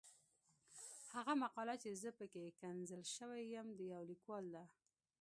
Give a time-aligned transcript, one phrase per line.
[1.13, 4.63] هغه مقاله چې زه پکې ښکنځل شوی یم د يو ليکوال ده.